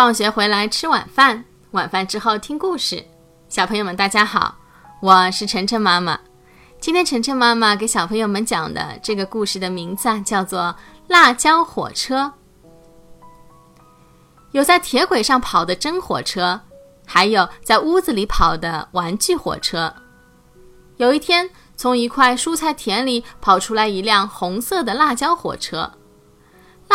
[0.00, 3.04] 放学回来吃晚饭，晚饭之后听故事。
[3.50, 4.56] 小朋友们，大家好，
[5.02, 6.18] 我是晨晨妈妈。
[6.80, 10.60] 今天晨晨妈妈给小朋友们讲的这个故事的名字啊，叫做
[11.06, 12.22] 《辣椒火车》。
[14.52, 16.58] 有在铁轨上跑的真火车，
[17.06, 19.94] 还有在屋子里跑的玩具火车。
[20.96, 25.92] 有一天，从一块蔬菜田里跑出来一辆红色的辣椒火车。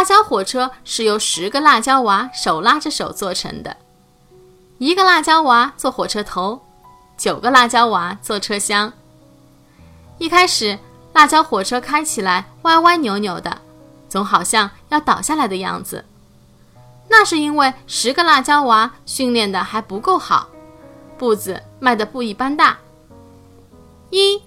[0.00, 3.76] 辣椒火车是由十个辣椒娃手拉着手做成的，
[4.78, 6.62] 一个辣椒娃坐火车头，
[7.18, 8.94] 九个辣椒娃坐车厢。
[10.16, 10.78] 一开始，
[11.12, 13.60] 辣椒火车开起来歪歪扭扭的，
[14.08, 16.06] 总好像要倒下来的样子。
[17.10, 20.48] 那是因为十个辣椒娃训练的还不够好，
[21.18, 22.78] 步子迈得不一般大。
[24.08, 24.39] 一。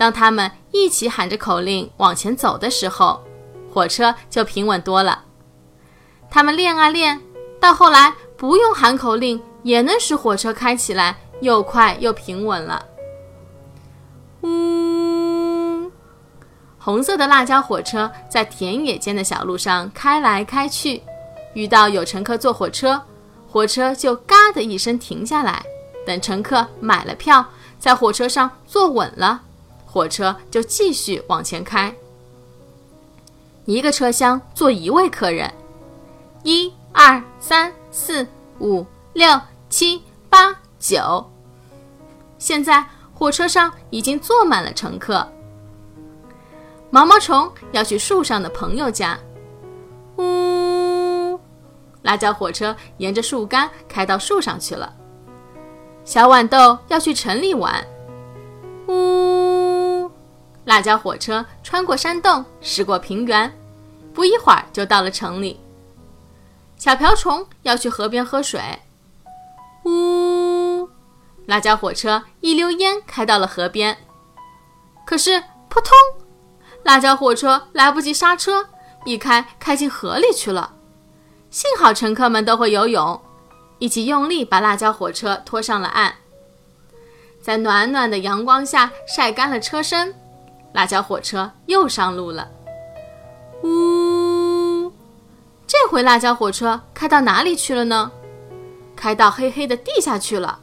[0.00, 3.22] 当他们一起喊着口令往前走的时候，
[3.70, 5.24] 火车就平稳多了。
[6.30, 7.20] 他们练啊练，
[7.60, 12.82] 到后来不用喊口令也能使火车开起来又快又平稳了。
[14.40, 15.92] 呜！
[16.78, 21.02] 红色的辣椒火车在田野间的小路上开来开去，
[21.52, 22.98] 遇到有乘客坐火车，
[23.46, 25.62] 火车就嘎的一声停下来，
[26.06, 27.44] 等乘客买了票，
[27.78, 29.42] 在火车上坐稳了。
[29.90, 31.92] 火车就继续往前开。
[33.64, 35.52] 一个车厢坐一位客人，
[36.44, 38.24] 一二三四
[38.60, 41.28] 五六七八九。
[42.38, 45.26] 现在火车上已经坐满了乘客。
[46.90, 49.18] 毛毛虫要去树上的朋友家，
[50.18, 51.38] 呜！
[52.02, 54.92] 辣椒火车沿着树干开到树上去了。
[56.04, 57.84] 小豌豆要去城里玩，
[60.70, 63.52] 辣椒火车穿过山洞，驶过平原，
[64.14, 65.58] 不一会儿就到了城里。
[66.76, 68.60] 小瓢虫要去河边喝水，
[69.84, 70.88] 呜！
[71.46, 73.98] 辣椒火车一溜烟开到了河边，
[75.04, 75.90] 可是扑通，
[76.84, 78.64] 辣椒火车来不及刹车，
[79.04, 80.74] 一开开进河里去了。
[81.50, 83.20] 幸好乘客们都会游泳，
[83.80, 86.14] 一起用力把辣椒火车拖上了岸，
[87.42, 90.14] 在暖暖的阳光下晒干了车身。
[90.72, 92.48] 辣椒火车又上路了，
[93.62, 94.92] 呜！
[95.66, 98.10] 这回辣椒火车开到哪里去了呢？
[98.94, 100.60] 开到黑黑的地下去了，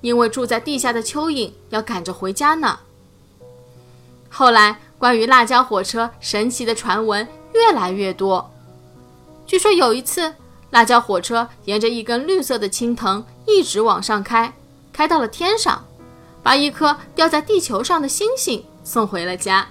[0.00, 2.78] 因为住在地下的蚯蚓要赶着回家呢。
[4.30, 8.50] 后来，关于辣椒火车神奇的传闻越来越多。
[9.46, 10.34] 据说有一次，
[10.70, 14.52] 辣椒火车沿着一根绿色的青藤一直往上开，
[14.92, 15.84] 开到了天上，
[16.42, 18.64] 把一颗掉在地球上的星星。
[18.88, 19.68] 送回了家。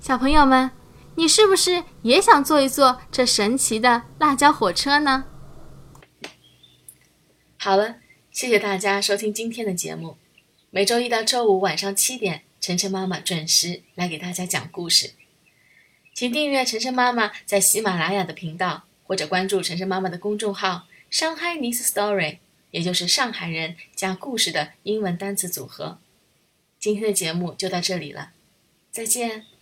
[0.00, 0.72] 小朋友们，
[1.14, 5.26] 你是不是也想坐一坐这神奇的辣椒火车呢？
[7.56, 7.98] 好了，
[8.32, 10.16] 谢谢大家收听今天的节目。
[10.70, 15.12] 每周一到周五晚上七点，晨晨妈妈准时来给大家讲故事。
[16.12, 22.38] 请订阅晨晨妈妈在喜马拉雅的频道，或者关注晨晨妈妈的公众号“上海 Nice Story”，
[22.72, 26.00] 也就是上海人加故事的英文单词组合。
[26.78, 28.32] 今天的节目就到这里了，
[28.90, 29.57] 再见。